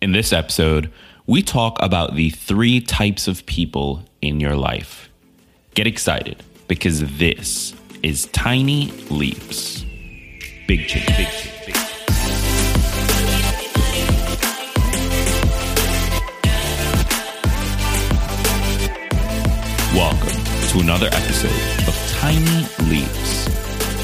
[0.00, 0.92] In this episode,
[1.26, 5.08] we talk about the three types of people in your life.
[5.74, 7.74] Get excited because this
[8.04, 9.84] is Tiny Leaps.
[10.68, 11.74] Big change, big change.
[19.92, 23.48] Welcome to another episode of Tiny Leaps.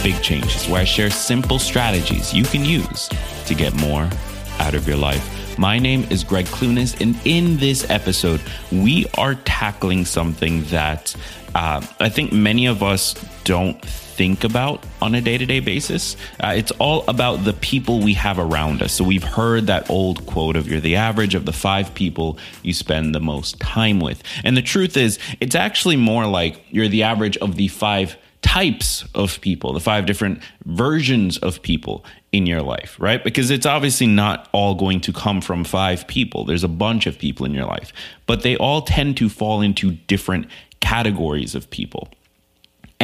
[0.03, 3.09] Big Changes, where I share simple strategies you can use
[3.47, 4.11] to get more
[4.59, 5.44] out of your life.
[5.59, 8.41] My name is Gregg Clunis, and in this episode,
[8.73, 11.15] we are tackling something that
[11.55, 13.15] uh, I think many of us
[13.45, 13.81] don't
[14.15, 16.17] think about on a day to day basis.
[16.41, 18.93] Uh, it's all about the people we have around us.
[18.93, 22.73] So we've heard that old quote of you're the average of the five people you
[22.73, 24.23] spend the most time with.
[24.43, 29.07] And the truth is, it's actually more like you're the average of the five types
[29.15, 33.25] of people, the five different versions of people in your life, right?
[33.25, 36.45] Because it's obviously not all going to come from five people.
[36.45, 37.91] There's a bunch of people in your life,
[38.27, 40.47] but they all tend to fall into different
[40.81, 42.11] categories of people.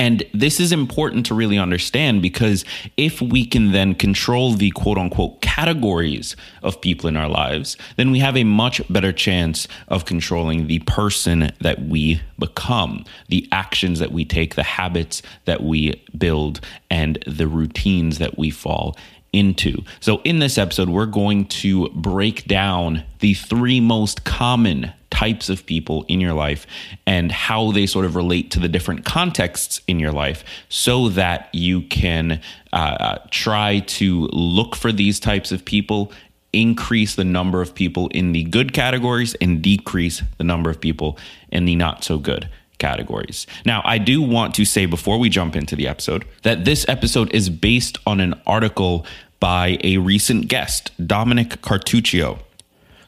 [0.00, 2.64] And this is important to really understand because
[2.96, 8.10] if we can then control the quote unquote categories of people in our lives, then
[8.10, 13.98] we have a much better chance of controlling the person that we become, the actions
[13.98, 18.96] that we take, the habits that we build, and the routines that we fall
[19.34, 19.84] into.
[20.00, 25.66] So, in this episode, we're going to break down the three most common types of
[25.66, 26.66] people in your life
[27.06, 31.50] and how they sort of relate to the different contexts in your life so that
[31.52, 32.40] you can
[32.72, 36.10] uh, try to look for these types of people
[36.54, 41.18] increase the number of people in the good categories and decrease the number of people
[41.52, 42.48] in the not so good
[42.78, 43.46] categories.
[43.66, 47.30] Now, I do want to say before we jump into the episode that this episode
[47.34, 49.04] is based on an article
[49.38, 52.38] by a recent guest, Dominick Quartuccio.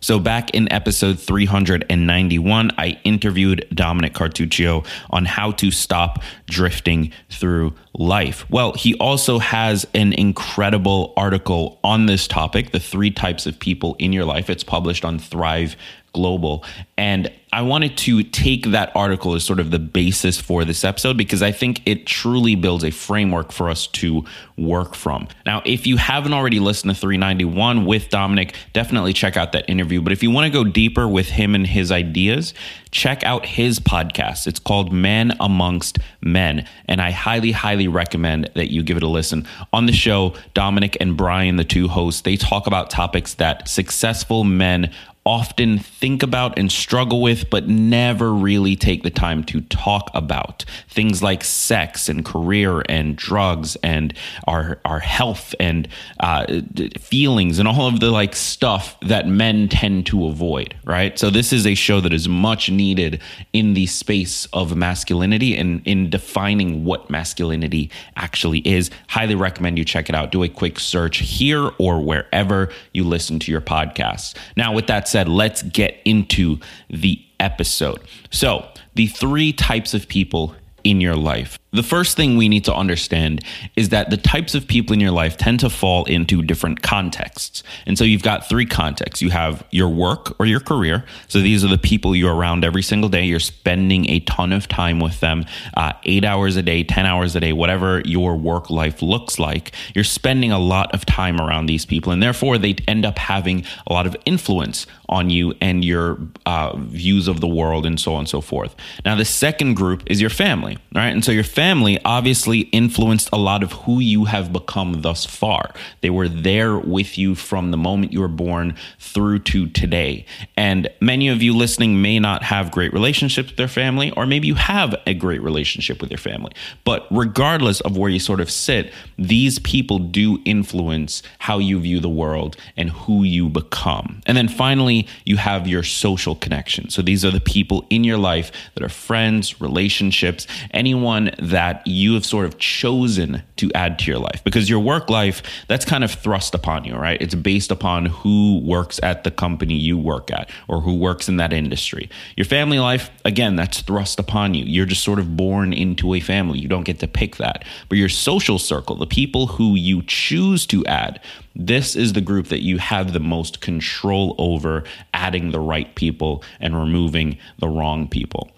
[0.02, 7.74] So, back in episode 391, I interviewed Dominick Quartuccio on how to stop drifting through
[7.94, 8.44] life.
[8.50, 13.94] Well, he also has an incredible article on this topic, the three types of people
[14.00, 14.50] in your life.
[14.50, 15.76] It's published on Thrive
[16.12, 16.64] Global.
[16.98, 21.18] And I wanted to take that article as sort of the basis for this episode
[21.18, 24.24] because I think it truly builds a framework for us to
[24.56, 25.28] work from.
[25.44, 30.00] Now, if you haven't already listened to 391 with Dominick, definitely check out that interview.
[30.00, 32.54] But if you want to go deeper with him and his ideas,
[32.90, 34.46] check out his podcast.
[34.46, 36.66] It's called Man Amongst Men.
[36.86, 39.46] And I highly, highly recommend that you give it a listen.
[39.74, 44.44] On the show, Dominick and Brian, the two hosts, they talk about topics that successful
[44.44, 44.90] men
[45.24, 50.64] often think about and struggle with, but never really take the time to talk about.
[50.88, 54.14] Things like sex and career and drugs and
[54.48, 55.86] our, our health and
[56.18, 56.62] uh,
[56.98, 61.16] feelings and all of the like stuff that men tend to avoid, right?
[61.18, 63.20] So, this is a show that is much needed
[63.52, 68.90] in the space of masculinity and in defining what masculinity actually is.
[69.08, 70.32] Highly recommend you check it out.
[70.32, 74.34] Do a quick search here or wherever you listen to your podcasts.
[74.56, 76.58] Now, with that said, let's get into
[76.88, 78.00] the episode.
[78.30, 81.58] So, the three types of people in your life.
[81.74, 83.42] The first thing we need to understand
[83.76, 87.62] is that the types of people in your life tend to fall into different contexts.
[87.86, 89.22] And so you've got three contexts.
[89.22, 91.06] You have your work or your career.
[91.28, 93.24] So these are the people you're around every single day.
[93.24, 97.34] You're spending a ton of time with them, uh, eight hours a day, 10 hours
[97.36, 99.72] a day, whatever your work life looks like.
[99.94, 102.12] You're spending a lot of time around these people.
[102.12, 106.76] And therefore, they end up having a lot of influence on you and your uh,
[106.76, 108.76] views of the world and so on and so forth.
[109.06, 111.08] Now, the second group is your family, right?
[111.08, 115.24] And so your family family obviously influenced a lot of who you have become thus
[115.24, 115.72] far.
[116.00, 120.26] They were there with you from the moment you were born through to today.
[120.56, 124.48] And many of you listening may not have great relationships with their family, or maybe
[124.48, 126.50] you have a great relationship with your family.
[126.82, 132.00] But regardless of where you sort of sit, these people do influence how you view
[132.00, 134.20] the world and who you become.
[134.26, 136.92] And then finally, you have your social connections.
[136.92, 142.14] So these are the people in your life that are friends, relationships, anyone that you
[142.14, 144.42] have sort of chosen to add to your life.
[144.42, 147.20] Because your work life that's kind of thrust upon you right?
[147.20, 151.36] It's based upon who works at the company you work at or who works in
[151.36, 152.08] that industry.
[152.36, 154.64] Your family life again that's thrust upon you.
[154.64, 156.58] You're just sort of born into a family.
[156.58, 157.64] You don't get to pick that.
[157.88, 161.20] But your social circle the people who you choose to add
[161.54, 166.42] this is the group that you have the most control over adding the right people
[166.60, 168.50] and removing the wrong people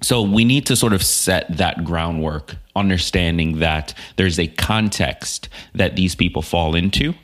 [0.00, 5.96] so we need to sort of set that groundwork, understanding that there's a context that
[5.96, 7.14] these people fall into.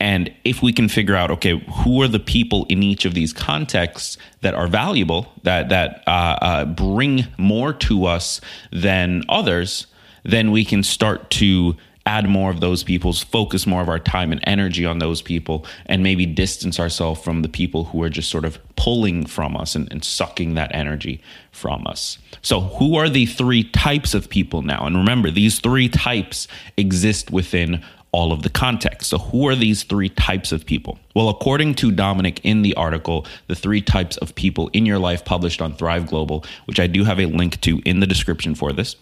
[0.00, 3.32] And if we can figure out, okay, who are the people in each of these
[3.32, 8.40] contexts that are valuable, that that uh, uh, bring more to us
[8.72, 9.86] than others,
[10.24, 14.32] then we can start to add more of those people's focus more of our time
[14.32, 18.28] and energy on those people and maybe distance ourselves from the people who are just
[18.28, 21.20] sort of pulling from us and, and, sucking that energy
[21.52, 25.88] from us so who are the three types of people now and remember these three
[25.88, 27.80] types exist within
[28.12, 29.08] all of the context.
[29.08, 30.98] So, who are these three types of people?
[31.14, 35.24] Well, according to Dominick in the article, The Three Types of People in Your Life,
[35.24, 38.70] published on Thrive Global, which I do have a link to in the description for
[38.70, 38.96] this,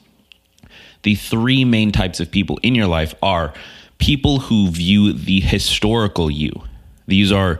[1.02, 3.52] the three main types of people in your life are
[3.98, 6.52] people who view the historical you.
[7.08, 7.58] These are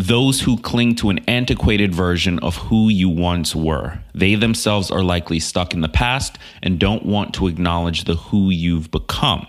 [0.00, 3.98] those who cling to an antiquated version of who you once were.
[4.14, 8.48] They themselves are likely stuck in the past and don't want to acknowledge the who
[8.48, 9.46] you've become.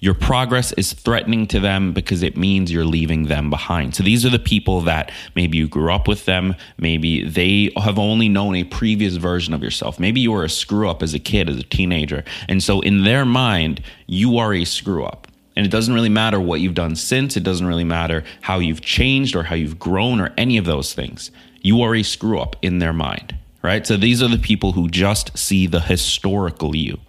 [0.00, 3.94] Your progress is threatening to them because it means you're leaving them behind.
[3.94, 6.54] So these are the people that maybe you grew up with them.
[6.76, 9.98] Maybe they have only known a previous version of yourself.
[9.98, 12.24] Maybe you were a screw up as a kid, as a teenager.
[12.46, 15.27] And so in their mind, you are a screw up.
[15.58, 17.36] And it doesn't really matter what you've done since.
[17.36, 20.94] It doesn't really matter how you've changed or how you've grown or any of those
[20.94, 21.32] things.
[21.62, 23.84] You are a screw up in their mind, right?
[23.84, 27.00] So these are the people who just see the historical you.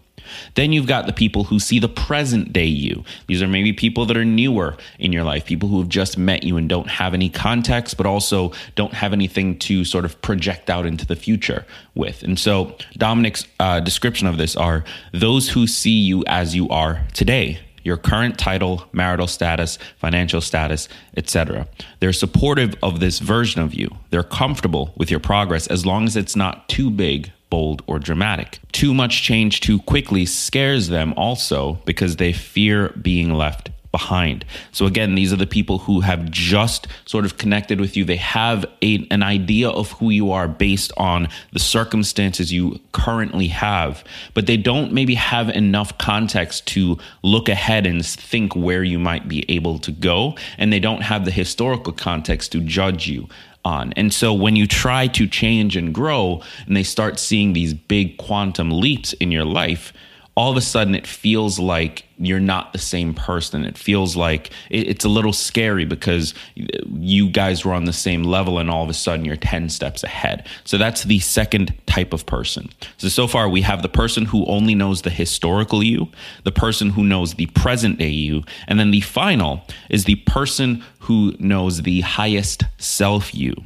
[0.56, 3.04] Then you've got the people who see the present day you.
[3.28, 6.42] These are maybe people that are newer in your life, people who have just met
[6.42, 10.72] you and don't have any context, but also don't have anything to sort of project
[10.72, 12.24] out into the future with.
[12.24, 17.04] And so Dominick's uh, description of this are those who see you as you are
[17.14, 21.68] today your current title, marital status, financial status, etc.
[22.00, 23.90] They're supportive of this version of you.
[24.10, 28.60] They're comfortable with your progress as long as it's not too big bold, or dramatic.
[28.72, 33.69] Too much change too quickly scares them also because they fear being left
[34.00, 34.46] behind.
[34.72, 38.06] So again, these are the people who have just sort of connected with you.
[38.06, 43.48] They have a, an idea of who you are based on the circumstances you currently
[43.48, 44.04] have,
[44.34, 49.28] but they don't maybe have enough context to look ahead and think where you might
[49.28, 53.28] be able to go, and they don't have the historical context to judge you
[53.66, 53.92] on.
[53.98, 58.18] And so when you try to change and grow and they start seeing these big
[58.18, 59.92] quantum leaps in your life,
[60.40, 63.66] all of a sudden it feels like you're not the same person.
[63.66, 68.58] It feels like it's a little scary because you guys were on the same level
[68.58, 70.48] and all of a sudden you're 10 steps ahead.
[70.64, 72.70] So that's the second type of person.
[72.96, 76.08] So, so far we have the person who only knows the historical you,
[76.46, 80.86] the person who knows the present day you, and then the final is the person
[81.00, 83.66] who knows the highest self you.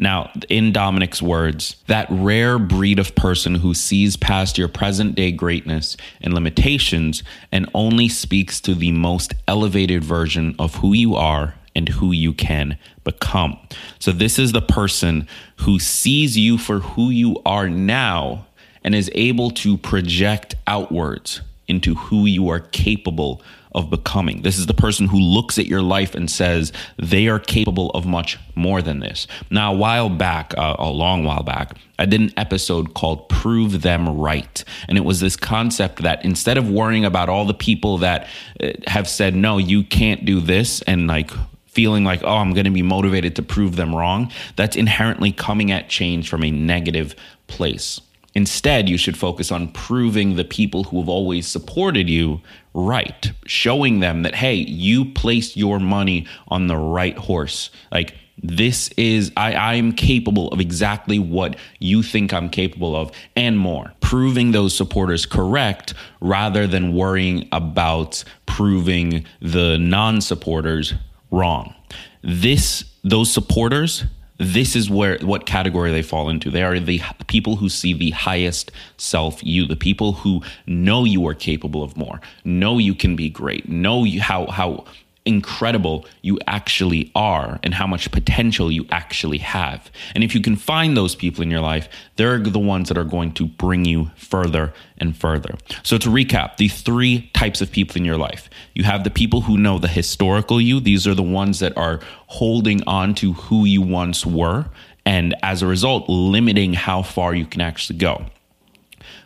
[0.00, 5.30] Now, in Dominick's words, that rare breed of person who sees past your present day
[5.30, 11.54] greatness and limitations and only speaks to the most elevated version of who you are
[11.76, 13.58] and who you can become.
[13.98, 18.46] So, this is the person who sees you for who you are now
[18.82, 24.42] and is able to project outwards into who you are capable of becoming.
[24.42, 28.06] This is the person who looks at your life and says they are capable of
[28.06, 29.26] much more than this.
[29.50, 33.82] Now, a while back, uh, a long while back, I did an episode called Prove
[33.82, 34.64] Them Right.
[34.88, 38.28] And it was this concept that instead of worrying about all the people that
[38.60, 41.30] uh, have said, no, you can't do this, and like
[41.66, 45.70] feeling like, oh, I'm going to be motivated to prove them wrong, that's inherently coming
[45.70, 47.14] at change from a negative
[47.46, 48.00] place.
[48.34, 52.40] Instead, you should focus on proving the people who have always supported you
[52.74, 57.70] right, showing them that, hey, you placed your money on the right horse.
[57.90, 63.58] Like, this is, I, I'm capable of exactly what you think I'm capable of and
[63.58, 63.92] more.
[64.00, 70.94] Proving those supporters correct rather than worrying about proving the non supporters
[71.30, 71.74] wrong.
[72.22, 74.04] This, those supporters,
[74.40, 76.50] this is where what category they fall into.
[76.50, 81.26] They are the people who see the highest self you, the people who know you
[81.28, 84.86] are capable of more, know you can be great, know you, how how
[85.24, 89.90] incredible you actually are and how much potential you actually have.
[90.14, 93.04] And if you can find those people in your life, they're the ones that are
[93.04, 95.56] going to bring you further and further.
[95.82, 98.48] So to recap, the three types of people in your life.
[98.74, 100.80] You have the people who know the historical you.
[100.80, 104.66] These are the ones that are holding on to who you once were
[105.06, 108.26] and as a result limiting how far you can actually go.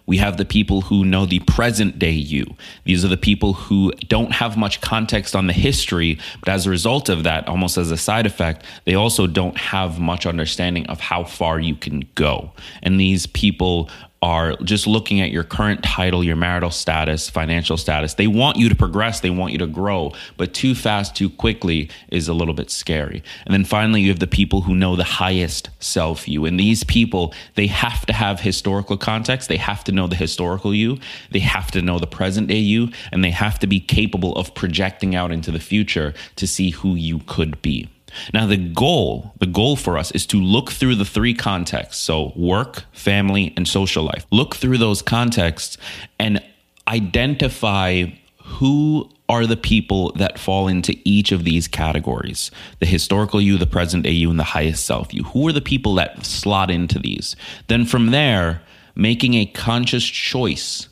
[0.06, 2.56] We have the people who know the present day you.
[2.84, 6.70] These are the people who don't have much context on the history, but as a
[6.70, 11.00] result of that, almost as a side effect, they also don't have much understanding of
[11.00, 12.52] how far you can go.
[12.82, 13.88] And these people
[14.24, 18.14] are just looking at your current title, your marital status, financial status.
[18.14, 21.90] They want you to progress, they want you to grow, but too fast, too quickly
[22.08, 23.22] is a little bit scary.
[23.44, 26.46] And then finally, you have the people who know the highest self you.
[26.46, 30.74] And these people, they have to have historical context, they have to know the historical
[30.74, 30.98] you,
[31.30, 34.54] they have to know the present day you, and they have to be capable of
[34.54, 37.90] projecting out into the future to see who you could be.
[38.32, 42.02] Now, the goal, the goal for us is to look through the three contexts.
[42.02, 44.26] So, work, family, and social life.
[44.30, 45.78] Look through those contexts
[46.18, 46.42] and
[46.88, 48.06] identify
[48.44, 53.66] who are the people that fall into each of these categories the historical you, the
[53.66, 55.24] present day you, and the highest self you.
[55.24, 57.36] Who are the people that slot into these?
[57.68, 58.62] Then from there,
[58.94, 60.88] making a conscious choice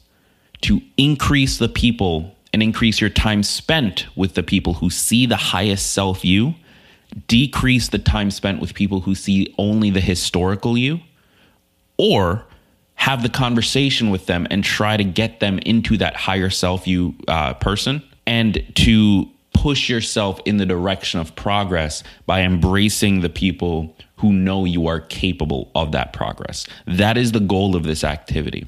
[0.62, 5.36] to increase the people and increase your time spent with the people who see the
[5.36, 6.54] highest self you
[7.28, 11.00] decrease the time spent with people who see only the historical you,
[11.96, 12.44] or
[12.94, 17.14] have the conversation with them and try to get them into that higher self you
[17.28, 23.96] uh, person and to push yourself in the direction of progress by embracing the people
[24.16, 26.66] who know you are capable of that progress.
[26.86, 28.66] That is the goal of this activity.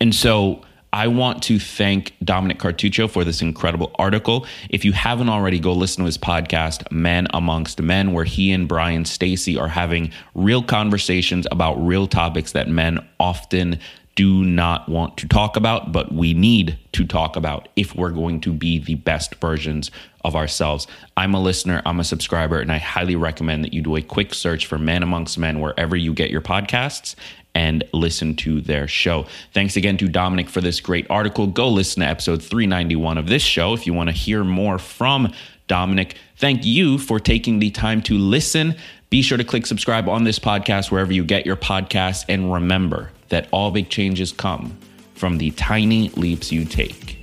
[0.00, 4.46] And so I want to thank Dominick Quartuccio for this incredible article.
[4.70, 8.66] If you haven't already, go listen to his podcast, Men Amongst Men, where he and
[8.66, 13.78] Brian Stacy are having real conversations about real topics that men often
[14.14, 18.40] do not want to talk about, but we need to talk about if we're going
[18.40, 19.92] to be the best versions
[20.28, 20.86] of ourselves.
[21.16, 24.34] I'm a listener, I'm a subscriber, and I highly recommend that you do a quick
[24.34, 27.16] search for Men Amongst Men wherever you get your podcasts
[27.54, 29.26] and listen to their show.
[29.52, 31.48] Thanks again to Dominick for this great article.
[31.48, 35.32] Go listen to episode 391 of this show if you want to hear more from
[35.66, 36.14] Dominick.
[36.36, 38.76] Thank you for taking the time to listen.
[39.10, 42.24] Be sure to click subscribe on this podcast wherever you get your podcasts.
[42.28, 44.78] And remember that all big changes come
[45.14, 47.16] from the tiny leaps you take.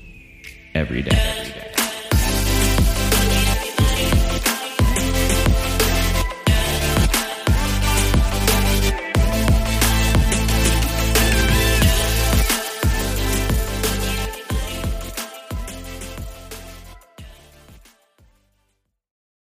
[0.74, 1.55] Every day.